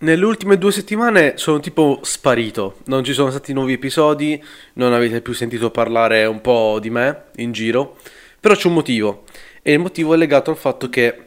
Nelle 0.00 0.24
ultime 0.24 0.58
due 0.58 0.70
settimane 0.70 1.38
sono 1.38 1.58
tipo 1.58 1.98
sparito, 2.02 2.76
non 2.84 3.02
ci 3.02 3.12
sono 3.12 3.30
stati 3.30 3.52
nuovi 3.52 3.72
episodi, 3.72 4.40
non 4.74 4.92
avete 4.92 5.20
più 5.20 5.32
sentito 5.32 5.72
parlare 5.72 6.24
un 6.24 6.40
po' 6.40 6.78
di 6.80 6.88
me 6.88 7.24
in 7.36 7.50
giro, 7.50 7.96
però 8.38 8.54
c'è 8.54 8.68
un 8.68 8.74
motivo 8.74 9.24
e 9.60 9.72
il 9.72 9.80
motivo 9.80 10.14
è 10.14 10.16
legato 10.16 10.52
al 10.52 10.56
fatto 10.56 10.88
che 10.88 11.24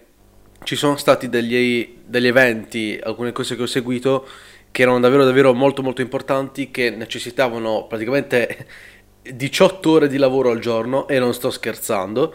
ci 0.63 0.77
sono 0.77 0.95
stati 0.95 1.27
degli, 1.27 1.97
degli 2.05 2.27
eventi, 2.27 2.97
alcune 3.03 3.33
cose 3.33 3.57
che 3.57 3.63
ho 3.63 3.67
seguito 3.67 4.25
che 4.71 4.83
erano 4.83 5.01
davvero 5.01 5.25
davvero 5.25 5.53
molto 5.53 5.83
molto 5.83 5.99
importanti 5.99 6.71
che 6.71 6.91
necessitavano 6.91 7.87
praticamente 7.87 8.67
18 9.21 9.91
ore 9.91 10.07
di 10.07 10.17
lavoro 10.17 10.49
al 10.49 10.59
giorno 10.59 11.09
e 11.09 11.19
non 11.19 11.33
sto 11.33 11.49
scherzando. 11.49 12.33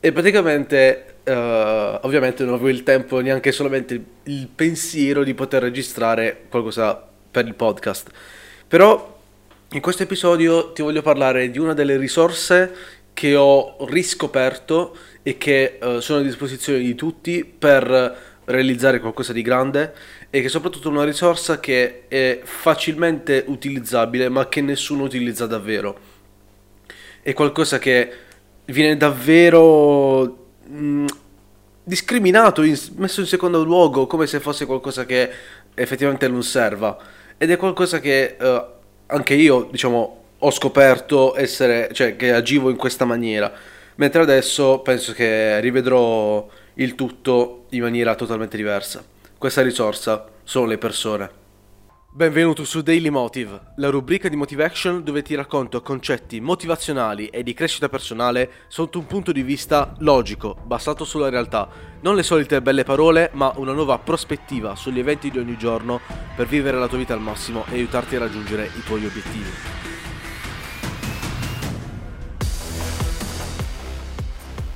E 0.00 0.10
praticamente 0.10 1.15
Uh, 1.26 1.98
ovviamente 2.02 2.44
non 2.44 2.54
avevo 2.54 2.68
il 2.68 2.84
tempo 2.84 3.18
neanche 3.18 3.50
solamente 3.50 4.00
il 4.22 4.46
pensiero 4.46 5.24
di 5.24 5.34
poter 5.34 5.60
registrare 5.60 6.44
qualcosa 6.48 7.04
per 7.28 7.46
il 7.46 7.54
podcast. 7.54 8.10
Però 8.68 9.18
in 9.70 9.80
questo 9.80 10.04
episodio 10.04 10.70
ti 10.70 10.82
voglio 10.82 11.02
parlare 11.02 11.50
di 11.50 11.58
una 11.58 11.74
delle 11.74 11.96
risorse 11.96 12.72
che 13.12 13.34
ho 13.34 13.76
riscoperto 13.88 14.96
e 15.24 15.36
che 15.36 15.78
uh, 15.82 15.98
sono 15.98 16.20
a 16.20 16.22
disposizione 16.22 16.78
di 16.78 16.94
tutti 16.94 17.44
per 17.44 18.34
realizzare 18.44 19.00
qualcosa 19.00 19.32
di 19.32 19.42
grande 19.42 19.94
e 20.30 20.40
che 20.40 20.46
è 20.46 20.50
soprattutto 20.50 20.88
una 20.88 21.02
risorsa 21.02 21.58
che 21.58 22.04
è 22.06 22.40
facilmente 22.44 23.42
utilizzabile 23.48 24.28
ma 24.28 24.48
che 24.48 24.60
nessuno 24.60 25.02
utilizza 25.02 25.46
davvero. 25.46 25.98
È 27.20 27.32
qualcosa 27.32 27.78
che 27.78 28.12
viene 28.66 28.96
davvero 28.96 30.45
mh, 30.66 31.06
discriminato, 31.82 32.62
in, 32.62 32.76
messo 32.96 33.20
in 33.20 33.26
secondo 33.26 33.62
luogo, 33.64 34.06
come 34.06 34.26
se 34.26 34.40
fosse 34.40 34.66
qualcosa 34.66 35.06
che 35.06 35.30
effettivamente 35.74 36.28
non 36.28 36.42
serva. 36.42 36.96
Ed 37.38 37.50
è 37.50 37.56
qualcosa 37.56 38.00
che 38.00 38.36
uh, 38.40 38.64
anche 39.06 39.34
io, 39.34 39.68
diciamo, 39.70 40.24
ho 40.38 40.50
scoperto 40.50 41.36
essere, 41.36 41.90
cioè 41.92 42.16
che 42.16 42.32
agivo 42.32 42.70
in 42.70 42.76
questa 42.76 43.04
maniera. 43.04 43.52
Mentre 43.96 44.22
adesso 44.22 44.80
penso 44.80 45.12
che 45.12 45.60
rivedrò 45.60 46.46
il 46.74 46.94
tutto 46.94 47.66
in 47.70 47.82
maniera 47.82 48.14
totalmente 48.14 48.56
diversa. 48.56 49.02
Questa 49.38 49.62
risorsa 49.62 50.26
sono 50.42 50.66
le 50.66 50.78
persone. 50.78 51.44
Benvenuto 52.16 52.64
su 52.64 52.80
Daily 52.80 53.10
Motive, 53.10 53.60
la 53.74 53.90
rubrica 53.90 54.30
di 54.30 54.36
Motive 54.36 54.64
Action 54.64 55.04
dove 55.04 55.20
ti 55.20 55.34
racconto 55.34 55.82
concetti 55.82 56.40
motivazionali 56.40 57.26
e 57.26 57.42
di 57.42 57.52
crescita 57.52 57.90
personale 57.90 58.50
sotto 58.68 58.98
un 58.98 59.04
punto 59.04 59.32
di 59.32 59.42
vista 59.42 59.92
logico, 59.98 60.56
basato 60.64 61.04
sulla 61.04 61.28
realtà. 61.28 61.68
Non 62.00 62.14
le 62.14 62.22
solite 62.22 62.62
belle 62.62 62.84
parole, 62.84 63.28
ma 63.34 63.52
una 63.56 63.72
nuova 63.72 63.98
prospettiva 63.98 64.74
sugli 64.76 64.98
eventi 64.98 65.30
di 65.30 65.36
ogni 65.36 65.58
giorno 65.58 66.00
per 66.34 66.46
vivere 66.46 66.78
la 66.78 66.88
tua 66.88 66.96
vita 66.96 67.12
al 67.12 67.20
massimo 67.20 67.66
e 67.68 67.74
aiutarti 67.74 68.16
a 68.16 68.20
raggiungere 68.20 68.64
i 68.64 68.82
tuoi 68.86 69.04
obiettivi. 69.04 69.95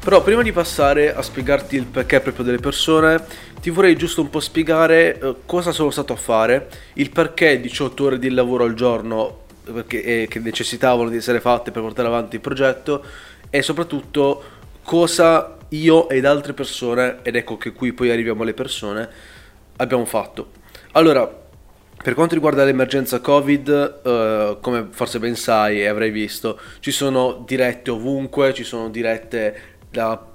Però 0.03 0.23
prima 0.23 0.41
di 0.43 0.51
passare 0.51 1.15
a 1.15 1.21
spiegarti 1.21 1.77
il 1.77 1.85
perché 1.85 2.21
proprio 2.21 2.43
delle 2.43 2.59
persone, 2.59 3.23
ti 3.61 3.69
vorrei 3.69 3.97
giusto 3.97 4.23
un 4.23 4.31
po' 4.31 4.41
spiegare 4.41 5.21
eh, 5.21 5.35
cosa 5.45 5.73
sono 5.73 5.91
stato 5.91 6.15
a 6.15 6.17
fare, 6.17 6.69
il 6.95 7.11
perché 7.11 7.61
18 7.61 8.05
ore 8.05 8.19
di 8.19 8.31
lavoro 8.31 8.65
al 8.65 8.73
giorno 8.73 9.41
perché, 9.63 10.03
eh, 10.03 10.27
che 10.27 10.39
necessitavano 10.39 11.11
di 11.11 11.19
essere 11.19 11.41
fatte 11.41 11.71
per 11.71 11.83
portare 11.83 12.09
avanti 12.09 12.37
il 12.37 12.41
progetto 12.41 13.05
e 13.51 13.61
soprattutto 13.61 14.43
cosa 14.83 15.59
io 15.69 16.09
ed 16.09 16.25
altre 16.25 16.55
persone, 16.55 17.19
ed 17.23 17.37
ecco 17.37 17.59
che 17.59 17.73
qui 17.73 17.93
poi 17.93 18.11
arriviamo 18.11 18.43
alle 18.43 18.55
persone, 18.55 19.07
abbiamo 19.77 20.07
fatto. 20.07 20.53
Allora, 20.93 21.31
per 22.03 22.15
quanto 22.15 22.33
riguarda 22.33 22.65
l'emergenza 22.65 23.21
Covid, 23.21 24.01
eh, 24.03 24.57
come 24.63 24.89
forse 24.93 25.19
ben 25.19 25.37
sai 25.37 25.83
e 25.83 25.89
avrai 25.89 26.11
visto, 26.11 26.59
ci 26.81 26.91
sono 26.91 27.45
dirette 27.47 27.91
ovunque, 27.91 28.55
ci 28.55 28.65
sono 28.65 28.89
dirette 28.89 29.79
da 29.91 30.31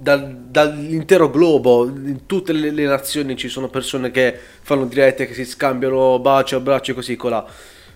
dal, 0.00 0.44
dall'intero 0.48 1.28
globo, 1.28 1.86
in 1.86 2.24
tutte 2.26 2.52
le, 2.52 2.70
le, 2.70 2.84
nazioni 2.84 3.36
ci 3.36 3.48
sono 3.48 3.68
persone 3.68 4.12
che 4.12 4.38
fanno 4.62 4.86
dirette, 4.86 5.26
che 5.26 5.34
si 5.34 5.44
scambiano 5.44 6.20
baci, 6.20 6.54
abbracci 6.54 6.94
così 6.94 7.16
colà. 7.16 7.44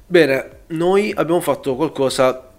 Bene, 0.04 0.62
noi 0.68 1.12
abbiamo 1.14 1.40
fatto 1.40 1.76
qualcosa 1.76 2.50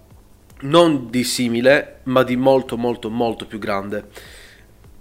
non 0.60 1.10
di 1.10 1.24
simile, 1.24 2.00
ma 2.04 2.22
di 2.22 2.36
molto 2.36 2.78
molto 2.78 3.10
molto 3.10 3.46
più 3.46 3.58
grande. 3.58 4.06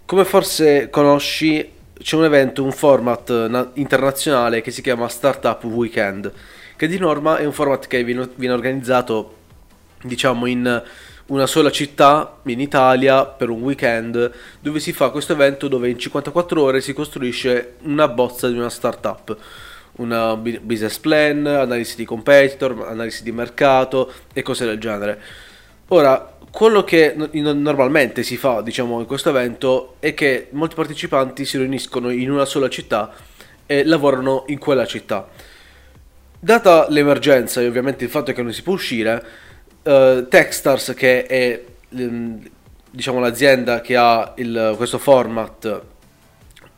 Come 0.06 0.26
forse 0.26 0.90
conosci, 0.90 1.72
c'è 1.98 2.18
un 2.18 2.26
evento, 2.26 2.64
un 2.64 2.74
format 2.74 3.72
internazionale 3.76 4.62
che 4.62 4.72
si 4.72 4.82
chiama 4.82 5.08
Startup 5.08 5.64
Weekend, 5.64 6.32
che 6.76 6.88
di 6.88 6.98
norma 6.98 7.38
è 7.38 7.46
un 7.46 7.54
format 7.54 7.88
che 7.88 8.04
viene, 8.04 8.30
viene 8.36 8.54
organizzato, 8.54 9.36
diciamo, 10.02 10.48
in 10.48 10.84
una 11.28 11.48
sola 11.48 11.72
città 11.72 12.40
in 12.44 12.60
Italia 12.60 13.26
per 13.26 13.50
un 13.50 13.62
weekend 13.62 14.32
dove 14.60 14.80
si 14.80 14.92
fa 14.92 15.10
questo 15.10 15.34
evento 15.34 15.68
dove 15.68 15.90
in 15.90 15.98
54 15.98 16.62
ore 16.62 16.82
si 16.82 16.94
costruisce 16.94 17.76
una 17.84 18.08
bozza 18.08 18.50
di 18.50 18.58
una 18.58 18.70
startup 18.70 19.38
una 19.96 20.36
business 20.36 20.98
plan, 20.98 21.46
analisi 21.46 21.96
di 21.96 22.06
competitor, 22.06 22.88
analisi 22.88 23.24
di 23.24 23.32
mercato 23.32 24.12
e 24.34 24.42
cose 24.42 24.66
del 24.66 24.80
genere. 24.80 25.22
Ora, 25.90 26.36
quello 26.50 26.84
che 26.84 27.14
normalmente 27.16 28.24
si 28.24 28.38
fa, 28.38 28.62
diciamo, 28.62 29.00
in 29.00 29.06
questo 29.06 29.30
evento 29.30 29.96
è 30.00 30.14
che 30.14 30.48
molti 30.52 30.76
partecipanti 30.76 31.46
si 31.46 31.58
riuniscono 31.58 32.10
in 32.10 32.32
una 32.32 32.46
sola 32.46 32.70
città 32.70 33.12
e 33.66 33.84
lavorano 33.84 34.46
in 34.48 34.58
quella 34.58 34.86
città. 34.86 35.28
Data 36.40 36.88
l'emergenza 36.90 37.62
e 37.62 37.68
ovviamente 37.68 38.04
il 38.04 38.10
fatto 38.10 38.34
che 38.34 38.42
non 38.42 38.52
si 38.52 38.64
può 38.64 38.74
uscire, 38.74 39.26
uh, 39.84 40.28
Techstars, 40.28 40.94
che 40.96 41.26
è 41.26 41.64
mm, 41.96 42.38
diciamo, 42.90 43.20
l'azienda 43.20 43.82
che 43.82 43.96
ha 43.96 44.34
il, 44.38 44.74
questo 44.78 44.98
format 44.98 45.82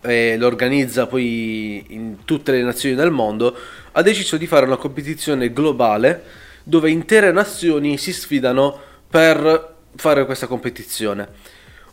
e 0.01 0.37
lo 0.37 0.45
organizza 0.45 1.07
poi 1.07 1.83
in 1.89 2.17
tutte 2.25 2.51
le 2.51 2.61
nazioni 2.61 2.95
del 2.95 3.11
mondo, 3.11 3.55
ha 3.91 4.01
deciso 4.01 4.37
di 4.37 4.47
fare 4.47 4.65
una 4.65 4.77
competizione 4.77 5.51
globale 5.51 6.43
dove 6.63 6.89
intere 6.89 7.31
nazioni 7.31 7.97
si 7.97 8.13
sfidano 8.13 8.79
per 9.09 9.73
fare 9.95 10.25
questa 10.25 10.47
competizione. 10.47 11.27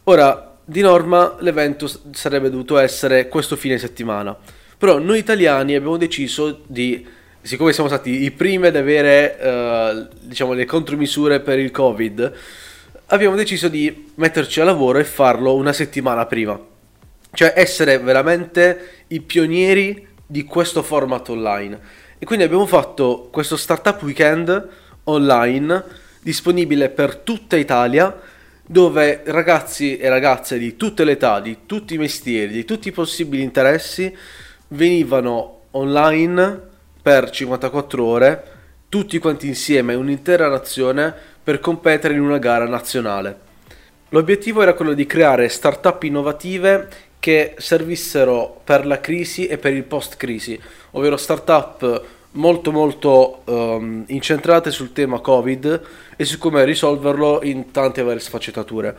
Ora, 0.05 0.57
di 0.65 0.81
norma 0.81 1.37
l'evento 1.41 1.91
sarebbe 2.13 2.51
dovuto 2.51 2.79
essere 2.79 3.29
questo 3.29 3.57
fine 3.57 3.79
settimana, 3.79 4.37
però 4.79 4.99
noi 4.99 5.19
italiani 5.19 5.75
abbiamo 5.75 5.97
deciso 5.97 6.63
di 6.67 7.07
siccome 7.43 7.73
siamo 7.73 7.89
stati 7.89 8.23
i 8.23 8.31
primi 8.31 8.69
ad 8.69 8.77
avere 8.77 9.37
uh, 9.41 10.17
diciamo, 10.21 10.53
le 10.53 10.65
contromisure 10.65 11.41
per 11.41 11.59
il 11.59 11.71
covid 11.71 12.33
abbiamo 13.07 13.37
deciso 13.37 13.69
di 13.69 14.11
metterci 14.15 14.61
a 14.61 14.65
lavoro 14.65 14.99
e 14.99 15.05
farlo 15.05 15.55
una 15.55 15.73
settimana 15.73 16.25
prima. 16.27 16.59
Cioè 17.35 17.53
essere 17.57 17.99
veramente 17.99 19.05
i 19.09 19.21
pionieri 19.21 20.07
di 20.27 20.45
questo 20.45 20.83
format 20.83 21.29
online. 21.29 21.79
E 22.19 22.25
quindi 22.25 22.45
abbiamo 22.45 22.67
fatto 22.67 23.29
questo 23.31 23.57
startup 23.57 24.03
weekend 24.03 24.69
online 25.05 25.85
disponibile 26.21 26.89
per 26.89 27.17
tutta 27.17 27.57
Italia 27.57 28.19
dove 28.65 29.23
ragazzi 29.25 29.99
e 29.99 30.09
ragazze 30.09 30.57
di 30.57 30.77
tutte 30.77 31.05
le 31.05 31.13
età, 31.13 31.41
di 31.41 31.59
tutti 31.67 31.95
i 31.95 31.99
mestieri, 31.99 32.53
di 32.53 32.65
tutti 32.65 32.89
i 32.89 32.93
possibili 32.93 33.43
interessi 33.43 34.15
venivano 34.69 35.63
online 35.73 36.71
per 37.03 37.31
54 37.31 38.05
ore, 38.05 38.45
tutti 38.89 39.19
quanti 39.19 39.49
insieme, 39.49 39.95
un'intera 39.95 40.49
nazione, 40.49 41.13
per 41.43 41.59
competere 41.59 42.15
in 42.15 42.21
una 42.21 42.39
gara 42.39 42.67
nazionale. 42.67 43.51
L'obiettivo 44.11 44.63
era 44.63 44.75
quello 44.75 44.93
di 44.93 45.07
creare 45.07 45.49
start-up 45.49 46.03
innovative 46.05 46.89
che 47.19 47.55
servissero 47.59 48.61
per 48.63 48.87
la 48.87 49.01
crisi 49.01 49.47
e 49.47 49.59
per 49.59 49.73
il 49.73 49.85
post-crisi, 49.85 50.61
ovvero 50.93 51.17
start-up 51.17 52.05
molto 52.33 52.73
molto 52.73 53.43
um, 53.45 54.05
incentrate 54.07 54.71
sul 54.71 54.93
tema 54.93 55.21
Covid 55.21 55.83
e 56.17 56.25
su 56.25 56.39
come 56.39 56.65
risolverlo 56.65 57.41
in 57.43 57.71
tante 57.71 58.03
varie 58.03 58.21
sfaccettature. 58.21 58.97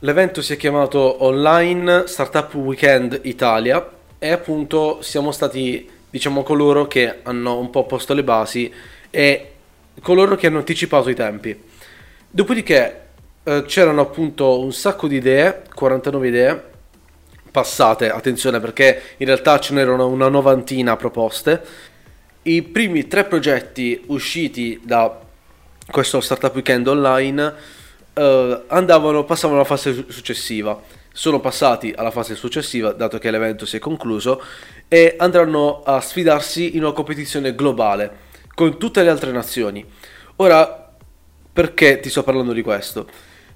L'evento 0.00 0.42
si 0.42 0.54
è 0.54 0.56
chiamato 0.56 1.22
Online 1.24 2.04
Startup 2.06 2.52
Weekend 2.54 3.20
Italia 3.22 3.88
e 4.18 4.30
appunto 4.30 5.00
siamo 5.00 5.30
stati 5.30 5.88
diciamo 6.12 6.42
coloro 6.42 6.86
che 6.86 7.20
hanno 7.22 7.58
un 7.58 7.70
po' 7.70 7.86
posto 7.86 8.12
le 8.12 8.22
basi 8.22 8.70
e 9.08 9.52
coloro 10.02 10.36
che 10.36 10.46
hanno 10.46 10.58
anticipato 10.58 11.08
i 11.08 11.14
tempi. 11.14 11.58
Dopodiché 12.28 13.00
eh, 13.42 13.64
c'erano 13.66 14.02
appunto 14.02 14.60
un 14.60 14.74
sacco 14.74 15.08
di 15.08 15.16
idee, 15.16 15.62
49 15.74 16.28
idee 16.28 16.64
passate, 17.50 18.10
attenzione 18.10 18.60
perché 18.60 19.00
in 19.16 19.26
realtà 19.26 19.58
ce 19.58 19.72
n'erano 19.72 20.06
una 20.06 20.28
novantina 20.28 20.96
proposte. 20.96 21.62
I 22.42 22.60
primi 22.60 23.08
tre 23.08 23.24
progetti 23.24 24.02
usciti 24.08 24.80
da 24.84 25.18
questo 25.90 26.20
Startup 26.20 26.54
Weekend 26.54 26.88
online 26.88 27.54
eh, 28.12 28.64
andavano, 28.66 29.24
passavano 29.24 29.60
alla 29.60 29.68
fase 29.68 30.04
successiva 30.08 31.00
sono 31.12 31.40
passati 31.40 31.92
alla 31.94 32.10
fase 32.10 32.34
successiva 32.34 32.92
dato 32.92 33.18
che 33.18 33.30
l'evento 33.30 33.66
si 33.66 33.76
è 33.76 33.78
concluso 33.78 34.42
e 34.88 35.14
andranno 35.18 35.82
a 35.82 36.00
sfidarsi 36.00 36.76
in 36.76 36.82
una 36.82 36.92
competizione 36.92 37.54
globale 37.54 38.30
con 38.54 38.78
tutte 38.78 39.02
le 39.02 39.10
altre 39.10 39.32
nazioni. 39.32 39.84
Ora, 40.36 40.90
perché 41.52 42.00
ti 42.00 42.08
sto 42.08 42.22
parlando 42.22 42.52
di 42.52 42.62
questo? 42.62 43.06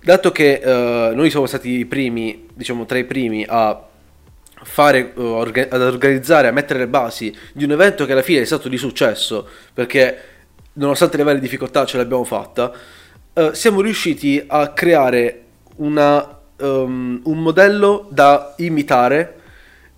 Dato 0.02 0.30
che 0.30 0.60
uh, 0.62 1.14
noi 1.14 1.30
siamo 1.30 1.46
stati 1.46 1.70
i 1.70 1.84
primi, 1.84 2.46
diciamo 2.52 2.86
tra 2.86 2.98
i 2.98 3.04
primi 3.04 3.44
a 3.48 3.84
fare, 4.62 5.12
orga- 5.16 5.66
ad 5.68 5.80
organizzare, 5.80 6.48
a 6.48 6.52
mettere 6.52 6.80
le 6.80 6.88
basi 6.88 7.34
di 7.52 7.64
un 7.64 7.72
evento 7.72 8.06
che 8.06 8.12
alla 8.12 8.22
fine 8.22 8.40
è 8.40 8.44
stato 8.44 8.68
di 8.68 8.76
successo, 8.76 9.48
perché 9.72 10.18
nonostante 10.74 11.16
le 11.16 11.22
varie 11.22 11.40
difficoltà 11.40 11.84
ce 11.86 11.96
l'abbiamo 11.96 12.24
fatta, 12.24 12.72
uh, 13.32 13.52
siamo 13.52 13.80
riusciti 13.80 14.42
a 14.46 14.72
creare 14.72 15.42
una, 15.76 16.35
um, 16.58 17.20
un 17.22 17.42
modello 17.42 18.06
da 18.10 18.54
imitare 18.58 19.34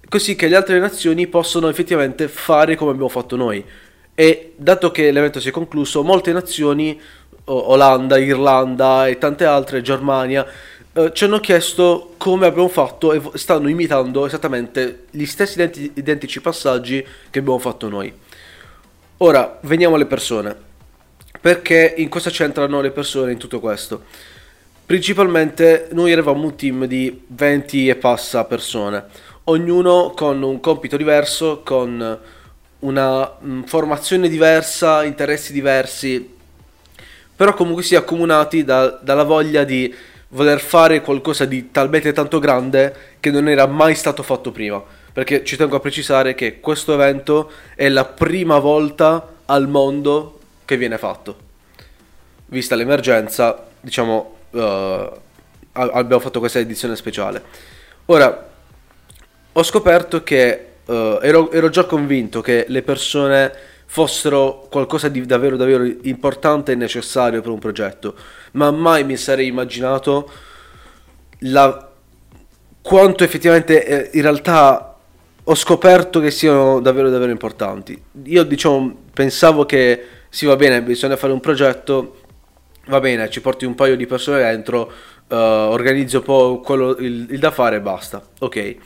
così 0.08 0.34
che 0.34 0.48
le 0.48 0.56
altre 0.56 0.78
nazioni 0.78 1.26
possono 1.26 1.68
effettivamente 1.68 2.28
fare 2.28 2.76
come 2.76 2.90
abbiamo 2.90 3.08
fatto 3.08 3.36
noi. 3.36 3.64
E 4.14 4.54
dato 4.56 4.90
che 4.90 5.10
l'evento 5.10 5.38
si 5.38 5.48
è 5.48 5.52
concluso, 5.52 6.02
molte 6.02 6.32
nazioni, 6.32 7.00
Olanda, 7.44 8.18
Irlanda 8.18 9.06
e 9.06 9.18
tante 9.18 9.44
altre, 9.44 9.80
Germania, 9.80 10.46
eh, 10.92 11.12
ci 11.12 11.24
hanno 11.24 11.38
chiesto 11.40 12.14
come 12.16 12.46
abbiamo 12.46 12.68
fatto 12.68 13.12
e 13.12 13.20
stanno 13.34 13.68
imitando 13.68 14.26
esattamente 14.26 15.04
gli 15.10 15.24
stessi 15.24 15.54
identi- 15.54 15.92
identici 15.94 16.40
passaggi 16.40 17.04
che 17.30 17.38
abbiamo 17.38 17.58
fatto 17.58 17.88
noi. 17.88 18.12
Ora, 19.18 19.58
veniamo 19.62 19.94
alle 19.94 20.06
persone. 20.06 20.66
Perché 21.40 21.94
in 21.98 22.08
cosa 22.08 22.30
c'entrano 22.30 22.80
le 22.80 22.90
persone 22.90 23.32
in 23.32 23.38
tutto 23.38 23.60
questo? 23.60 24.02
Principalmente 24.88 25.88
noi 25.92 26.12
eravamo 26.12 26.44
un 26.44 26.56
team 26.56 26.86
di 26.86 27.24
20 27.26 27.90
e 27.90 27.96
passa 27.96 28.46
persone, 28.46 29.04
ognuno 29.44 30.14
con 30.16 30.40
un 30.42 30.60
compito 30.60 30.96
diverso, 30.96 31.60
con 31.62 32.18
una 32.78 33.32
mm, 33.44 33.64
formazione 33.64 34.30
diversa, 34.30 35.04
interessi 35.04 35.52
diversi, 35.52 36.34
però 37.36 37.52
comunque 37.52 37.82
si 37.82 37.96
accomunati 37.96 38.64
da, 38.64 38.98
dalla 39.02 39.24
voglia 39.24 39.64
di 39.64 39.94
voler 40.28 40.58
fare 40.58 41.02
qualcosa 41.02 41.44
di 41.44 41.70
talmente 41.70 42.14
tanto 42.14 42.38
grande 42.38 43.16
che 43.20 43.30
non 43.30 43.46
era 43.46 43.66
mai 43.66 43.94
stato 43.94 44.22
fatto 44.22 44.52
prima. 44.52 44.82
Perché 45.12 45.44
ci 45.44 45.58
tengo 45.58 45.76
a 45.76 45.80
precisare 45.80 46.34
che 46.34 46.60
questo 46.60 46.94
evento 46.94 47.50
è 47.74 47.90
la 47.90 48.06
prima 48.06 48.58
volta 48.58 49.34
al 49.44 49.68
mondo 49.68 50.38
che 50.64 50.78
viene 50.78 50.96
fatto. 50.96 51.36
Vista 52.46 52.74
l'emergenza, 52.74 53.66
diciamo, 53.82 54.36
uh, 54.50 54.58
abbiamo 55.72 56.20
fatto 56.20 56.38
questa 56.38 56.58
edizione 56.58 56.96
speciale. 56.96 57.42
Ora, 58.06 58.48
ho 59.52 59.62
scoperto 59.62 60.22
che 60.22 60.66
uh, 60.84 61.18
ero, 61.22 61.50
ero 61.50 61.68
già 61.68 61.84
convinto 61.84 62.40
che 62.40 62.64
le 62.68 62.82
persone 62.82 63.52
fossero 63.90 64.66
qualcosa 64.70 65.08
di 65.08 65.24
davvero 65.24 65.56
davvero 65.56 65.84
importante 66.02 66.72
e 66.72 66.74
necessario 66.74 67.40
per 67.40 67.50
un 67.50 67.58
progetto, 67.58 68.14
ma 68.52 68.70
mai 68.70 69.02
mi 69.02 69.16
sarei 69.16 69.46
immaginato 69.46 70.30
la, 71.40 71.88
quanto 72.82 73.24
effettivamente 73.24 73.84
eh, 73.84 74.10
in 74.12 74.22
realtà 74.22 74.96
ho 75.42 75.54
scoperto 75.54 76.20
che 76.20 76.30
siano 76.30 76.80
davvero 76.80 77.08
davvero 77.08 77.30
importanti. 77.30 78.00
Io 78.24 78.44
diciamo 78.44 78.94
pensavo 79.14 79.64
che 79.64 80.04
sì 80.28 80.44
va 80.44 80.56
bene, 80.56 80.82
bisogna 80.82 81.16
fare 81.16 81.32
un 81.32 81.40
progetto, 81.40 82.16
va 82.88 83.00
bene, 83.00 83.30
ci 83.30 83.40
porti 83.40 83.64
un 83.64 83.74
paio 83.74 83.96
di 83.96 84.06
persone 84.06 84.42
dentro, 84.42 84.92
uh, 85.28 85.34
organizzi 85.34 86.16
un 86.16 86.22
po' 86.22 86.60
quello, 86.60 86.96
il, 86.96 87.26
il 87.30 87.38
da 87.38 87.50
fare 87.50 87.76
e 87.76 87.80
basta, 87.80 88.22
ok. 88.40 88.76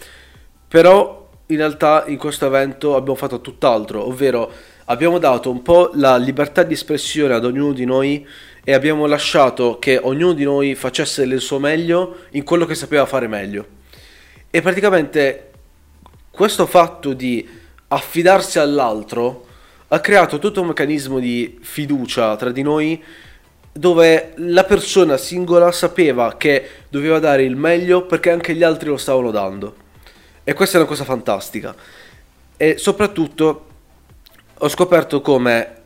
Però 0.69 1.31
in 1.47 1.57
realtà 1.57 2.05
in 2.07 2.19
questo 2.19 2.47
evento 2.47 2.97
abbiamo 2.97 3.17
fatto 3.17 3.41
tutt'altro, 3.41 4.07
ovvero 4.07 4.51
abbiamo 4.87 5.19
dato 5.19 5.51
un 5.51 5.63
po' 5.63 5.91
la 5.95 6.17
libertà 6.17 6.63
di 6.63 6.75
espressione 6.75 7.35
ad 7.35 7.45
ognuno 7.45 7.73
di 7.73 7.85
noi 7.85 8.27
e 8.65 8.73
abbiamo 8.73 9.07
lasciato 9.07 9.79
che 9.79 9.99
ognuno 10.03 10.33
di 10.33 10.45
noi 10.45 10.75
facesse 10.75 11.23
il 11.23 11.41
suo 11.41 11.59
meglio 11.59 12.25
in 12.31 12.45
quello 12.45 12.65
che 12.65 12.75
sapeva 12.75 13.07
fare 13.07 13.27
meglio. 13.27 13.67
E 14.51 14.61
praticamente 14.61 15.51
questo 16.31 16.67
fatto 16.67 17.13
di 17.13 17.47
affidarsi 17.89 18.59
all'altro 18.59 19.47
ha 19.89 20.01
creato 20.01 20.39
tutto 20.39 20.63
un 20.63 20.69
meccanismo 20.69 21.19
di 21.19 21.59
fiducia 21.61 22.35
tra 22.37 22.51
di 22.51 22.63
noi 22.63 23.03
dove 23.73 24.33
la 24.37 24.65
persona 24.65 25.17
singola 25.17 25.73
sapeva 25.73 26.37
che 26.37 26.69
doveva 26.91 27.19
dare 27.19 27.43
il 27.43 27.57
meglio 27.57 28.05
perché 28.05 28.31
anche 28.31 28.55
gli 28.55 28.63
altri 28.63 28.89
lo 28.89 28.99
stavano 28.99 29.31
dando. 29.31 29.77
E 30.45 30.53
questa 30.53 30.77
è 30.77 30.81
una 30.81 30.89
cosa 30.89 31.05
fantastica. 31.05 31.75
E 32.57 32.77
soprattutto 32.77 33.67
ho 34.59 34.69
scoperto 34.69 35.21
come 35.21 35.83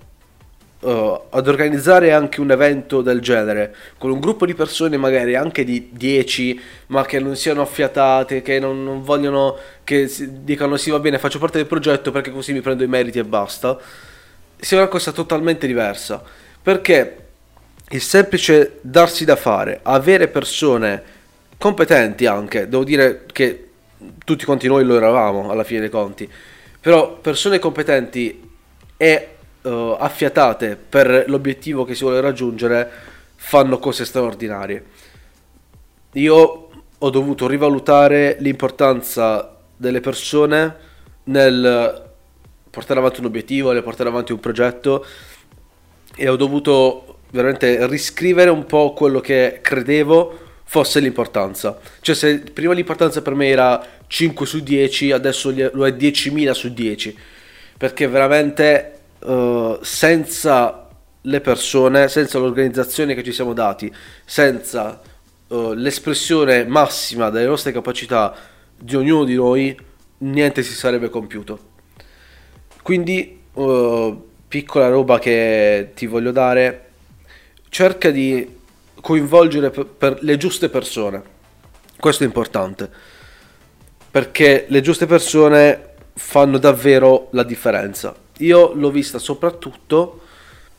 uh, 0.81 1.21
ad 1.31 1.47
organizzare 1.49 2.13
anche 2.13 2.41
un 2.41 2.51
evento 2.51 3.01
del 3.01 3.21
genere 3.21 3.75
con 3.97 4.11
un 4.11 4.21
gruppo 4.21 4.45
di 4.45 4.55
persone 4.55 4.99
magari 4.99 5.35
anche 5.35 5.65
di 5.65 5.89
10 5.93 6.61
ma 6.89 7.05
che 7.07 7.19
non 7.19 7.37
siano 7.37 7.63
affiatate 7.63 8.43
che 8.43 8.59
non, 8.59 8.85
non 8.85 9.03
vogliono 9.03 9.57
che 9.83 10.11
dicano 10.43 10.77
sì 10.77 10.91
va 10.91 10.99
bene 10.99 11.19
faccio 11.19 11.39
parte 11.39 11.57
del 11.57 11.67
progetto 11.67 12.11
perché 12.11 12.31
così 12.31 12.53
mi 12.53 12.61
prendo 12.61 12.85
i 12.85 12.89
meriti 12.89 13.19
e 13.19 13.25
basta 13.25 13.79
sia 14.59 14.77
una 14.77 14.89
cosa 14.89 15.13
totalmente 15.13 15.67
diversa 15.67 16.23
perché 16.61 17.26
il 17.91 18.01
semplice 18.01 18.79
darsi 18.81 19.25
da 19.25 19.37
fare 19.37 19.81
avere 19.83 20.29
persone 20.29 21.03
competenti 21.59 22.27
anche 22.27 22.69
devo 22.69 22.85
dire 22.85 23.25
che 23.33 23.69
tutti 24.25 24.45
quanti 24.45 24.67
noi 24.67 24.85
lo 24.85 24.97
eravamo 24.97 25.51
alla 25.51 25.65
fine 25.65 25.81
dei 25.81 25.91
conti 25.91 26.29
però 26.81 27.17
persone 27.19 27.59
competenti 27.59 28.49
e 28.97 29.29
uh, 29.63 29.97
affiatate 29.99 30.77
per 30.77 31.25
l'obiettivo 31.27 31.85
che 31.85 31.95
si 31.95 32.05
vuole 32.05 32.21
raggiungere 32.21 32.89
fanno 33.35 33.79
cose 33.79 34.05
straordinarie. 34.05 34.85
Io 36.13 36.69
ho 36.99 37.11
dovuto 37.11 37.47
rivalutare 37.47 38.37
l'importanza 38.41 39.57
delle 39.77 40.01
persone 40.01 40.77
nel 41.25 42.05
portare 42.71 43.01
avanti 43.01 43.21
un 43.21 43.27
obiettivo, 43.27 43.73
nel 43.73 43.83
portare 43.83 44.09
avanti 44.09 44.33
un 44.33 44.41
progetto 44.41 45.05
e 46.15 46.29
ho 46.29 46.37
dovuto 46.37 47.06
veramente 47.31 47.87
riscrivere 47.87 48.51
un 48.51 48.67
po' 48.67 48.93
quello 48.93 49.21
che 49.21 49.61
credevo 49.63 50.39
fosse 50.65 51.01
l'importanza. 51.01 51.79
Cioè 52.01 52.15
se 52.15 52.39
prima 52.39 52.73
l'importanza 52.73 53.23
per 53.23 53.35
me 53.35 53.49
era 53.49 53.85
5 54.07 54.47
su 54.47 54.61
10, 54.61 55.13
adesso 55.13 55.51
lo 55.51 55.87
è 55.87 55.91
10.000 55.91 56.51
su 56.53 56.73
10 56.73 57.17
perché 57.77 58.09
veramente 58.09 58.93
uh, 59.21 59.79
senza 59.83 60.89
le 61.21 61.41
persone, 61.41 62.09
senza 62.09 62.39
l'organizzazione 62.39 63.15
che 63.15 63.23
ci 63.23 63.33
siamo 63.33 63.53
dati, 63.53 63.93
senza 64.25 65.01
uh, 65.49 65.73
l'espressione 65.73 66.65
massima 66.65 67.31
delle 67.31 67.47
nostre 67.47 67.73
capacità 67.73 68.35
di 68.79 68.97
ognuno 68.97 69.25
di 69.25 69.35
noi, 69.35 69.77
niente 70.19 70.63
si 70.63 70.73
sarebbe 70.73 71.11
compiuto. 71.11 71.75
Quindi, 72.83 73.41
uh, 73.55 74.25
piccola 74.49 74.89
roba 74.89 75.19
che 75.19 75.91
ti 75.95 76.07
voglio 76.07 76.31
dare, 76.31 76.86
cerca 77.77 78.11
di 78.11 78.49
coinvolgere 79.03 79.69
per, 79.69 79.85
per 79.85 80.23
le 80.23 80.39
giuste 80.39 80.71
persone. 80.71 81.23
Questo 82.01 82.23
è 82.23 82.27
importante, 82.27 82.89
perché 84.11 84.65
le 84.69 84.81
giuste 84.81 85.05
persone 85.05 85.91
fanno 86.15 86.57
davvero 86.57 87.29
la 87.33 87.43
differenza. 87.43 88.17
Io 88.39 88.73
l'ho 88.73 88.91
vista 88.91 89.19
soprattutto 89.19 90.23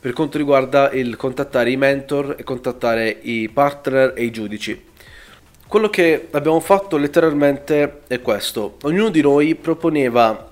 per 0.00 0.12
quanto 0.12 0.38
riguarda 0.38 0.90
il 0.90 1.14
contattare 1.14 1.70
i 1.70 1.76
mentor 1.76 2.34
e 2.36 2.42
contattare 2.42 3.16
i 3.22 3.48
partner 3.48 4.14
e 4.16 4.24
i 4.24 4.32
giudici. 4.32 4.86
Quello 5.68 5.90
che 5.90 6.26
abbiamo 6.32 6.58
fatto 6.58 6.96
letteralmente 6.96 8.00
è 8.08 8.20
questo. 8.20 8.76
Ognuno 8.82 9.10
di 9.10 9.20
noi 9.20 9.54
proponeva 9.54 10.50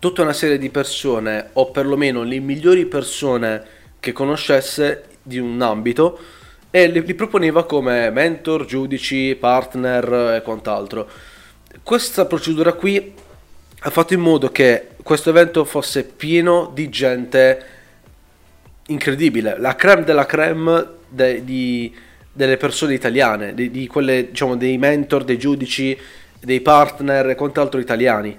tutta 0.00 0.22
una 0.22 0.32
serie 0.32 0.58
di 0.58 0.70
persone, 0.70 1.50
o 1.52 1.70
perlomeno 1.70 2.24
le 2.24 2.40
migliori 2.40 2.86
persone 2.86 3.78
che 4.00 4.10
conoscesse 4.10 5.04
di 5.22 5.38
un 5.38 5.60
ambito, 5.60 6.18
e 6.70 6.86
li 6.88 7.14
proponeva 7.14 7.64
come 7.64 8.10
mentor, 8.10 8.64
giudici, 8.64 9.36
partner 9.38 10.36
e 10.36 10.42
quant'altro. 10.42 11.08
Questa 11.82 12.26
procedura 12.26 12.72
qui 12.74 13.14
ha 13.80 13.90
fatto 13.90 14.14
in 14.14 14.20
modo 14.20 14.50
che 14.50 14.88
questo 15.02 15.30
evento 15.30 15.64
fosse 15.64 16.04
pieno 16.04 16.70
di 16.72 16.88
gente 16.88 17.64
incredibile, 18.86 19.58
la 19.58 19.74
creme 19.74 20.04
della 20.04 20.26
creme 20.26 20.86
de, 21.08 21.44
di, 21.44 21.94
delle 22.32 22.56
persone 22.56 22.94
italiane, 22.94 23.54
di, 23.54 23.70
di 23.70 23.86
quelle, 23.86 24.28
diciamo, 24.28 24.56
dei 24.56 24.78
mentor, 24.78 25.24
dei 25.24 25.38
giudici, 25.38 25.98
dei 26.40 26.60
partner 26.60 27.30
e 27.30 27.34
quant'altro 27.34 27.80
italiani. 27.80 28.38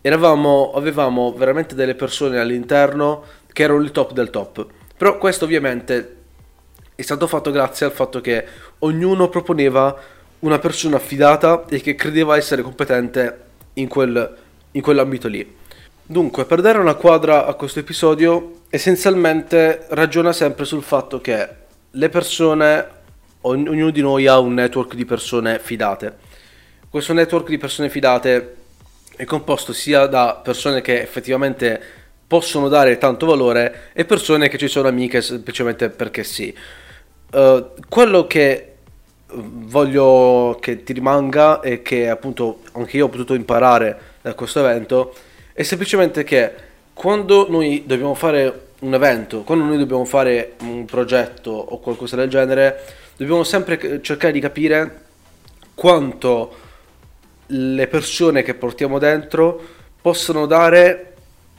Eravamo, 0.00 0.72
avevamo 0.74 1.32
veramente 1.32 1.74
delle 1.74 1.94
persone 1.94 2.38
all'interno 2.38 3.24
che 3.52 3.62
erano 3.62 3.80
il 3.80 3.90
top 3.90 4.12
del 4.12 4.30
top. 4.30 4.66
Però 4.96 5.18
questo 5.18 5.44
ovviamente 5.44 6.16
è 6.94 7.02
stato 7.02 7.26
fatto 7.26 7.50
grazie 7.50 7.86
al 7.86 7.92
fatto 7.92 8.20
che 8.20 8.44
ognuno 8.80 9.28
proponeva 9.28 9.94
una 10.40 10.58
persona 10.58 10.96
affidata 10.96 11.64
e 11.68 11.80
che 11.80 11.94
credeva 11.94 12.36
essere 12.36 12.62
competente 12.62 13.44
in 13.74 13.88
quel 13.88 14.44
in 14.76 14.82
quell'ambito 14.82 15.26
lì. 15.26 15.54
Dunque, 16.04 16.44
per 16.44 16.60
dare 16.60 16.78
una 16.78 16.94
quadra 16.94 17.46
a 17.46 17.54
questo 17.54 17.80
episodio, 17.80 18.60
essenzialmente 18.68 19.86
ragiona 19.88 20.32
sempre 20.32 20.64
sul 20.64 20.82
fatto 20.82 21.20
che 21.20 21.48
le 21.90 22.08
persone, 22.08 22.86
ognuno 23.40 23.90
di 23.90 24.02
noi 24.02 24.26
ha 24.26 24.38
un 24.38 24.54
network 24.54 24.94
di 24.94 25.04
persone 25.04 25.58
fidate. 25.58 26.24
Questo 26.88 27.12
network 27.12 27.48
di 27.48 27.58
persone 27.58 27.88
fidate 27.88 28.54
è 29.16 29.24
composto 29.24 29.72
sia 29.72 30.06
da 30.06 30.38
persone 30.42 30.80
che 30.82 31.00
effettivamente 31.00 31.82
possono 32.26 32.68
dare 32.68 32.98
tanto 32.98 33.26
valore 33.26 33.90
e 33.92 34.04
persone 34.04 34.48
che 34.48 34.58
ci 34.58 34.68
sono 34.68 34.88
amiche 34.88 35.22
semplicemente 35.22 35.90
perché 35.90 36.24
sì. 36.24 36.54
Uh, 37.32 37.72
quello 37.88 38.26
che 38.26 38.72
voglio 39.28 40.56
che 40.60 40.84
ti 40.84 40.92
rimanga 40.92 41.60
e 41.60 41.82
che 41.82 42.08
appunto 42.08 42.60
anche 42.72 42.96
io 42.96 43.06
ho 43.06 43.08
potuto 43.08 43.34
imparare 43.34 43.98
da 44.22 44.34
questo 44.34 44.60
evento 44.60 45.14
è 45.52 45.62
semplicemente 45.62 46.22
che 46.22 46.52
quando 46.92 47.46
noi 47.48 47.84
dobbiamo 47.86 48.14
fare 48.14 48.68
un 48.80 48.94
evento, 48.94 49.42
quando 49.42 49.64
noi 49.64 49.78
dobbiamo 49.78 50.04
fare 50.04 50.54
un 50.60 50.84
progetto 50.84 51.50
o 51.50 51.78
qualcosa 51.80 52.16
del 52.16 52.28
genere, 52.28 52.84
dobbiamo 53.16 53.42
sempre 53.42 54.00
cercare 54.02 54.32
di 54.32 54.40
capire 54.40 55.02
quanto 55.74 56.54
le 57.46 57.86
persone 57.86 58.42
che 58.42 58.54
portiamo 58.54 58.98
dentro 58.98 59.60
possono 60.00 60.46
dare 60.46 61.15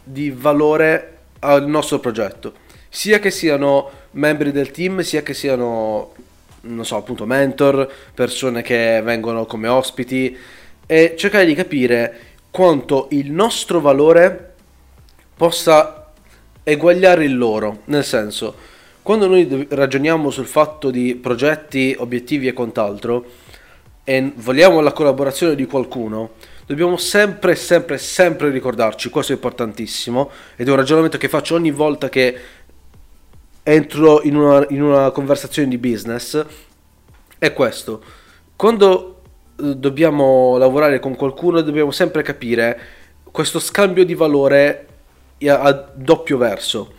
di 0.08 0.32
valore 0.32 1.18
al 1.40 1.68
nostro 1.68 2.00
progetto, 2.00 2.54
sia 2.90 3.20
che 3.20 3.32
siano 3.32 3.90
membri 4.12 4.52
del 4.52 4.72
team, 4.72 5.02
sia 5.02 5.22
che 5.22 5.34
siano, 5.34 6.14
non 6.62 6.86
so, 6.86 6.96
appunto 6.96 7.26
mentor, 7.26 7.92
persone 8.14 8.62
che 8.62 9.02
vengono 9.04 9.46
come 9.46 9.68
ospiti 9.68 10.36
e 10.86 11.16
cercare 11.18 11.46
di 11.46 11.54
capire 11.54 12.20
quanto 12.50 13.08
il 13.12 13.32
nostro 13.32 13.82
valore 13.82 14.54
possa 15.36 16.12
eguagliare 16.64 17.26
il 17.26 17.38
loro, 17.38 17.82
nel 17.86 18.04
senso, 18.04 18.56
quando 19.04 19.28
noi 19.28 19.68
ragioniamo 19.70 20.30
sul 20.30 20.48
fatto 20.48 20.90
di 20.90 21.16
progetti, 21.16 21.96
obiettivi 21.98 22.48
e 22.48 22.54
quant'altro 22.54 23.26
e 24.04 24.32
vogliamo 24.36 24.82
la 24.82 24.92
collaborazione 24.92 25.56
di 25.56 25.66
qualcuno, 25.66 26.32
dobbiamo 26.68 26.98
sempre, 26.98 27.56
sempre, 27.56 27.98
sempre 27.98 28.50
ricordarci, 28.50 29.10
questo 29.10 29.32
è 29.32 29.36
importantissimo, 29.36 30.30
ed 30.58 30.68
è 30.68 30.70
un 30.70 30.76
ragionamento 30.76 31.18
che 31.18 31.30
faccio 31.30 31.56
ogni 31.56 31.72
volta 31.72 32.10
che 32.10 32.38
entro 33.64 34.22
in 34.24 34.36
una, 34.36 34.66
in 34.70 34.84
una 34.84 35.12
conversazione 35.12 35.70
di 35.70 35.78
business, 35.78 36.46
è 37.40 37.54
questo. 37.54 38.04
Quando 38.58 39.22
eh, 39.60 39.76
dobbiamo 39.76 40.58
lavorare 40.58 41.00
con 41.00 41.16
qualcuno 41.16 41.62
dobbiamo 41.62 41.92
sempre 41.92 42.22
capire 42.22 42.80
questo 43.32 43.60
scambio 43.60 44.04
di 44.04 44.14
valore 44.14 44.88
a 45.48 45.72
doppio 45.94 46.38
verso. 46.38 46.96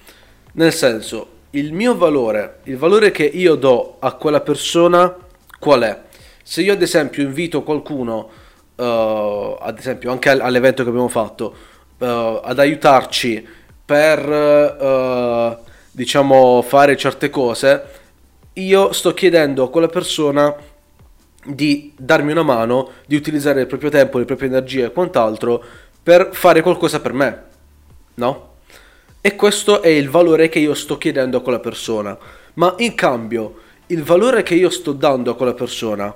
Nel 0.53 0.73
senso, 0.73 1.37
il 1.51 1.75
mio 1.75 1.95
valore, 1.95 2.61
il 2.65 2.79
valore 2.79 3.11
che 3.11 3.25
io 3.25 3.55
do 3.55 3.97
a 3.99 4.13
quella 4.13 4.41
persona, 4.41 5.15
qual 5.59 5.83
è? 5.83 6.03
Se 6.43 6.63
io 6.63 6.73
ad 6.73 6.81
esempio 6.81 7.23
invito 7.23 7.63
qualcuno 7.63 8.31
uh, 8.79 9.57
ad 9.61 9.77
esempio 9.79 10.11
anche 10.11 10.31
all'evento 10.31 10.83
che 10.83 10.89
abbiamo 10.89 11.09
fatto, 11.09 11.55
uh, 11.99 12.41
ad 12.43 12.59
aiutarci 12.59 13.47
per 13.85 14.29
uh, 14.29 15.57
diciamo 15.91 16.63
fare 16.63 16.97
certe 16.97 17.31
cose, 17.31 17.85
io 18.55 18.93
sto 18.93 19.15
chiedendo 19.15 19.65
a 19.65 19.71
quella 19.71 19.89
persona 19.89 20.55
di 21.45 21.93
darmi 21.97 22.33
una 22.33 22.43
mano, 22.43 22.91
di 23.07 23.17
utilizzare 23.17 23.63
il 23.63 23.67
proprio 23.67 23.91
tempo, 23.91 24.19
le 24.19 24.25
proprie 24.25 24.49
energie 24.49 24.85
e 24.85 24.93
quant'altro 24.93 25.63
per 26.03 26.31
fare 26.33 26.63
qualcosa 26.63 27.01
per 27.01 27.13
me, 27.13 27.43
no? 28.15 28.47
E 29.21 29.35
questo 29.35 29.83
è 29.83 29.89
il 29.89 30.09
valore 30.11 30.49
che 30.49 30.59
io 30.59 30.75
sto 30.75 30.97
chiedendo 30.97 31.39
a 31.39 31.43
quella 31.43 31.59
persona. 31.59 32.17
Ma 32.55 32.75
in 32.79 32.95
cambio, 32.95 33.61
il 33.87 34.03
valore 34.03 34.43
che 34.43 34.55
io 34.55 34.71
sto 34.71 34.93
dando 34.93 35.33
a 35.33 35.37
quella 35.37 35.55
persona 35.55 36.15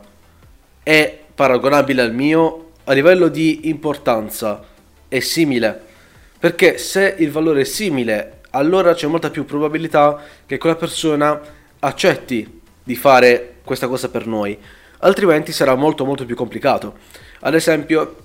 è 0.82 1.21
paragonabile 1.34 2.02
al 2.02 2.14
mio 2.14 2.70
a 2.84 2.92
livello 2.92 3.28
di 3.28 3.68
importanza 3.68 4.64
è 5.08 5.20
simile. 5.20 5.90
Perché 6.38 6.78
se 6.78 7.14
il 7.18 7.30
valore 7.30 7.60
è 7.60 7.64
simile 7.64 8.40
allora 8.50 8.94
c'è 8.94 9.06
molta 9.06 9.30
più 9.30 9.44
probabilità 9.44 10.20
che 10.44 10.58
quella 10.58 10.76
persona 10.76 11.40
accetti 11.78 12.60
di 12.82 12.96
fare 12.96 13.54
questa 13.64 13.88
cosa 13.88 14.08
per 14.08 14.26
noi. 14.26 14.58
Altrimenti 14.98 15.52
sarà 15.52 15.74
molto 15.74 16.04
molto 16.04 16.24
più 16.24 16.36
complicato. 16.36 16.96
Ad 17.40 17.54
esempio 17.54 18.16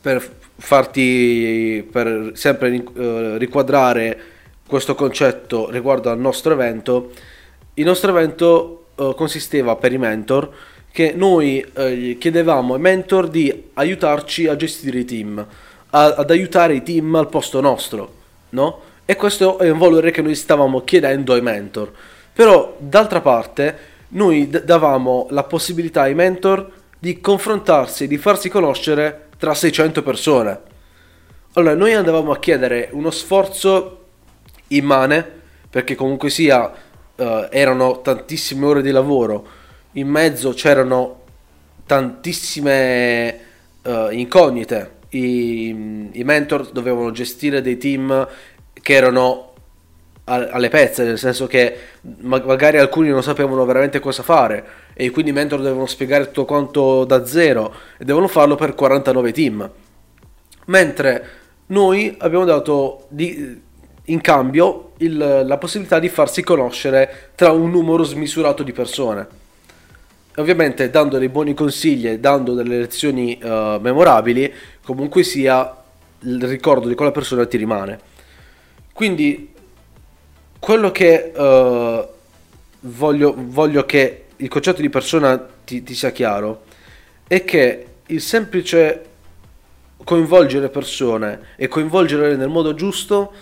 per 0.00 0.28
farti 0.58 1.86
per 1.90 2.32
sempre 2.34 2.70
uh, 2.70 3.36
riquadrare 3.36 4.18
questo 4.66 4.94
concetto 4.94 5.70
riguardo 5.70 6.10
al 6.10 6.18
nostro 6.18 6.52
evento 6.52 7.10
il 7.74 7.84
nostro 7.84 8.10
evento 8.10 8.86
uh, 8.94 9.14
consisteva 9.14 9.76
per 9.76 9.92
i 9.92 9.98
mentor 9.98 10.50
che 10.96 11.12
noi 11.14 11.62
eh, 11.74 12.16
chiedevamo 12.18 12.72
ai 12.72 12.80
mentor 12.80 13.28
di 13.28 13.64
aiutarci 13.74 14.46
a 14.46 14.56
gestire 14.56 15.00
i 15.00 15.04
team, 15.04 15.46
a, 15.90 16.04
ad 16.14 16.30
aiutare 16.30 16.72
i 16.72 16.82
team 16.82 17.14
al 17.16 17.28
posto 17.28 17.60
nostro, 17.60 18.14
no? 18.48 18.80
E 19.04 19.14
questo 19.14 19.58
è 19.58 19.68
un 19.68 19.76
valore 19.76 20.10
che 20.10 20.22
noi 20.22 20.34
stavamo 20.34 20.84
chiedendo 20.84 21.34
ai 21.34 21.42
mentor. 21.42 21.92
Però, 22.32 22.76
d'altra 22.78 23.20
parte, 23.20 23.78
noi 24.08 24.48
d- 24.48 24.64
davamo 24.64 25.26
la 25.32 25.42
possibilità 25.42 26.00
ai 26.00 26.14
mentor 26.14 26.66
di 26.98 27.20
confrontarsi, 27.20 28.08
di 28.08 28.16
farsi 28.16 28.48
conoscere 28.48 29.26
tra 29.36 29.52
600 29.52 30.02
persone. 30.02 30.60
Allora, 31.52 31.74
noi 31.74 31.92
andavamo 31.92 32.32
a 32.32 32.38
chiedere 32.38 32.88
uno 32.92 33.10
sforzo 33.10 34.04
immane, 34.68 35.30
perché 35.68 35.94
comunque 35.94 36.30
sia, 36.30 36.72
uh, 37.16 37.48
erano 37.50 38.00
tantissime 38.00 38.64
ore 38.64 38.80
di 38.80 38.90
lavoro, 38.90 39.64
in 39.96 40.08
mezzo 40.08 40.52
c'erano 40.52 41.22
tantissime 41.86 43.38
uh, 43.82 44.10
incognite. 44.10 44.94
I, 45.10 46.10
I, 46.12 46.24
mentor 46.24 46.70
dovevano 46.70 47.10
gestire 47.12 47.62
dei 47.62 47.78
team 47.78 48.26
che 48.72 48.92
erano 48.92 49.52
alle 50.28 50.68
pezze, 50.68 51.04
nel 51.04 51.18
senso 51.18 51.46
che 51.46 51.76
magari 52.22 52.78
alcuni 52.78 53.10
non 53.10 53.22
sapevano 53.22 53.64
veramente 53.64 54.00
cosa 54.00 54.24
fare 54.24 54.66
e 54.92 55.10
quindi 55.10 55.30
i 55.30 55.34
mentor 55.34 55.62
devono 55.62 55.86
spiegare 55.86 56.26
tutto 56.26 56.44
quanto 56.44 57.04
da 57.04 57.24
zero 57.24 57.72
e 57.96 58.04
devono 58.04 58.26
farlo 58.26 58.56
per 58.56 58.74
49 58.74 59.32
team. 59.32 59.70
Mentre 60.66 61.28
noi 61.66 62.12
abbiamo 62.18 62.44
dato 62.44 63.06
di, 63.08 63.62
in 64.06 64.20
cambio 64.20 64.94
il, 64.98 65.44
la 65.46 65.58
possibilità 65.58 66.00
di 66.00 66.08
farsi 66.08 66.42
conoscere 66.42 67.30
tra 67.36 67.52
un 67.52 67.70
numero 67.70 68.02
smisurato 68.02 68.64
di 68.64 68.72
persone 68.72 69.44
ovviamente 70.36 70.90
dando 70.90 71.18
dei 71.18 71.28
buoni 71.28 71.54
consigli 71.54 72.08
e 72.08 72.18
dando 72.18 72.54
delle 72.54 72.78
lezioni 72.78 73.38
uh, 73.42 73.78
memorabili, 73.80 74.52
comunque 74.84 75.22
sia 75.22 75.74
il 76.20 76.42
ricordo 76.46 76.88
di 76.88 76.94
quella 76.94 77.12
persona 77.12 77.46
ti 77.46 77.56
rimane. 77.56 77.98
Quindi 78.92 79.52
quello 80.58 80.90
che 80.90 81.32
uh, 81.34 82.06
voglio, 82.80 83.34
voglio, 83.36 83.84
che 83.84 84.24
il 84.36 84.48
concetto 84.48 84.80
di 84.80 84.88
persona 84.88 85.38
ti, 85.64 85.82
ti 85.82 85.94
sia 85.94 86.10
chiaro 86.10 86.64
è 87.26 87.44
che 87.44 87.86
il 88.06 88.20
semplice 88.20 89.04
coinvolgere 90.04 90.68
persone 90.68 91.40
e 91.56 91.68
coinvolgerle 91.68 92.36
nel 92.36 92.48
modo 92.48 92.74
giusto 92.74 93.32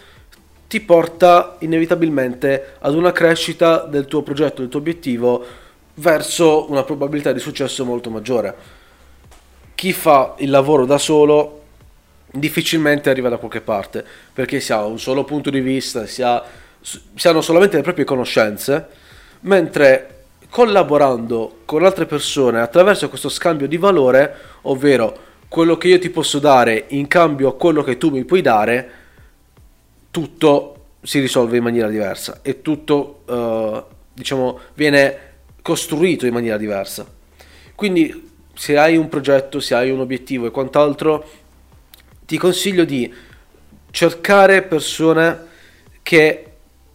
ti 0.66 0.80
porta 0.80 1.56
inevitabilmente 1.60 2.74
ad 2.80 2.94
una 2.94 3.12
crescita 3.12 3.84
del 3.84 4.06
tuo 4.06 4.22
progetto, 4.22 4.60
del 4.60 4.70
tuo 4.70 4.80
obiettivo 4.80 5.44
verso 5.94 6.70
una 6.70 6.82
probabilità 6.82 7.32
di 7.32 7.38
successo 7.38 7.84
molto 7.84 8.10
maggiore. 8.10 8.54
Chi 9.74 9.92
fa 9.92 10.34
il 10.38 10.50
lavoro 10.50 10.86
da 10.86 10.98
solo 10.98 11.62
difficilmente 12.30 13.10
arriva 13.10 13.28
da 13.28 13.36
qualche 13.36 13.60
parte 13.60 14.04
perché 14.32 14.60
si 14.60 14.72
ha 14.72 14.84
un 14.84 14.98
solo 14.98 15.24
punto 15.24 15.50
di 15.50 15.60
vista, 15.60 16.06
si, 16.06 16.22
ha, 16.22 16.42
si 16.80 17.28
hanno 17.28 17.40
solamente 17.40 17.76
le 17.76 17.82
proprie 17.82 18.04
conoscenze, 18.04 18.88
mentre 19.40 20.10
collaborando 20.48 21.60
con 21.64 21.84
altre 21.84 22.06
persone 22.06 22.60
attraverso 22.60 23.08
questo 23.08 23.28
scambio 23.28 23.66
di 23.66 23.76
valore, 23.76 24.34
ovvero 24.62 25.32
quello 25.48 25.76
che 25.76 25.88
io 25.88 25.98
ti 25.98 26.10
posso 26.10 26.38
dare 26.38 26.86
in 26.88 27.06
cambio 27.06 27.48
a 27.48 27.54
quello 27.54 27.82
che 27.82 27.98
tu 27.98 28.10
mi 28.10 28.24
puoi 28.24 28.40
dare, 28.40 28.90
tutto 30.10 30.74
si 31.02 31.20
risolve 31.20 31.58
in 31.58 31.62
maniera 31.62 31.88
diversa 31.88 32.38
e 32.42 32.62
tutto 32.62 33.22
uh, 33.26 33.82
diciamo 34.12 34.58
viene 34.74 35.33
costruito 35.64 36.26
in 36.26 36.34
maniera 36.34 36.58
diversa. 36.58 37.10
Quindi 37.74 38.32
se 38.52 38.76
hai 38.76 38.98
un 38.98 39.08
progetto, 39.08 39.60
se 39.60 39.74
hai 39.74 39.90
un 39.90 40.00
obiettivo 40.00 40.46
e 40.46 40.50
quant'altro, 40.50 41.26
ti 42.26 42.36
consiglio 42.36 42.84
di 42.84 43.10
cercare 43.90 44.60
persone 44.60 45.38
che 46.02 46.44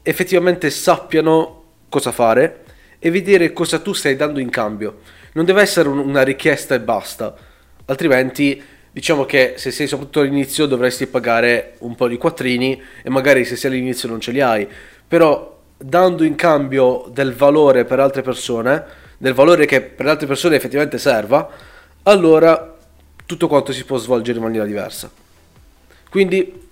effettivamente 0.03 0.69
sappiano 0.69 1.63
cosa 1.89 2.11
fare 2.11 2.63
e 2.99 3.09
vedere 3.09 3.53
cosa 3.53 3.79
tu 3.79 3.93
stai 3.93 4.15
dando 4.15 4.39
in 4.39 4.51
cambio. 4.51 4.99
Non 5.31 5.45
deve 5.45 5.61
essere 5.61 5.89
una 5.89 6.21
richiesta 6.21 6.75
e 6.75 6.79
basta, 6.79 7.35
altrimenti 7.85 8.61
diciamo 8.91 9.25
che 9.25 9.55
se 9.57 9.71
sei 9.71 9.87
soprattutto 9.87 10.19
all'inizio 10.19 10.67
dovresti 10.67 11.07
pagare 11.07 11.73
un 11.79 11.95
po' 11.95 12.07
di 12.07 12.17
quattrini 12.17 12.79
e 13.01 13.09
magari 13.09 13.45
se 13.45 13.55
sei 13.55 13.71
all'inizio 13.71 14.07
non 14.07 14.19
ce 14.19 14.31
li 14.31 14.41
hai, 14.41 14.67
però 15.07 15.58
dando 15.81 16.23
in 16.23 16.35
cambio 16.35 17.05
del 17.09 17.33
valore 17.33 17.85
per 17.85 17.99
altre 17.99 18.21
persone, 18.21 18.83
del 19.17 19.33
valore 19.33 19.65
che 19.65 19.81
per 19.81 20.07
altre 20.07 20.27
persone 20.27 20.57
effettivamente 20.57 20.97
serva, 20.97 21.49
allora 22.03 22.75
tutto 23.25 23.47
quanto 23.47 23.71
si 23.71 23.85
può 23.85 23.97
svolgere 23.97 24.37
in 24.37 24.43
maniera 24.43 24.65
diversa. 24.65 25.09
Quindi 26.09 26.67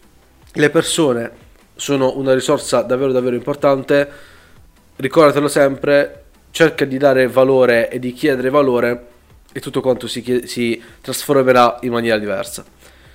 le 0.51 0.69
persone 0.69 1.31
sono 1.75 2.17
una 2.17 2.33
risorsa 2.33 2.81
davvero 2.81 3.11
davvero 3.11 3.35
importante, 3.35 4.09
ricordatelo 4.95 5.47
sempre, 5.47 6.23
cerca 6.51 6.85
di 6.85 6.97
dare 6.97 7.27
valore 7.27 7.89
e 7.89 7.99
di 7.99 8.13
chiedere 8.13 8.49
valore 8.49 9.05
e 9.53 9.59
tutto 9.59 9.81
quanto 9.81 10.07
si, 10.07 10.43
si 10.45 10.81
trasformerà 11.01 11.77
in 11.81 11.91
maniera 11.91 12.17
diversa. 12.17 12.65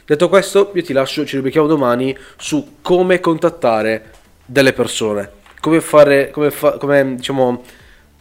Detto 0.04 0.28
questo, 0.28 0.70
io 0.74 0.82
ti 0.82 0.92
lascio, 0.92 1.26
ci 1.26 1.36
ribecchiamo 1.36 1.66
domani 1.66 2.16
su 2.36 2.76
come 2.82 3.20
contattare 3.20 4.10
delle 4.44 4.72
persone, 4.72 5.30
come, 5.62 5.80
fare, 5.80 6.30
come, 6.32 6.50
fa- 6.50 6.76
come 6.76 7.14
diciamo, 7.14 7.62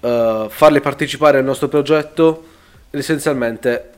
uh, 0.02 0.48
farle 0.48 0.80
partecipare 0.80 1.40
al 1.40 1.44
nostro 1.44 1.68
progetto 1.68 2.44
ed 2.92 3.00
essenzialmente 3.00 3.90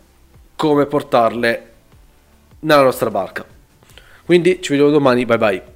come 0.55 0.85
portarle 0.85 1.71
nella 2.59 2.83
nostra 2.83 3.11
barca. 3.11 3.43
Quindi 4.23 4.61
ci 4.61 4.69
vediamo 4.69 4.91
domani, 4.91 5.25
bye 5.25 5.37
bye. 5.37 5.72